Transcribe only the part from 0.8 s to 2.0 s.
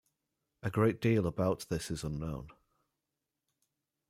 deal about this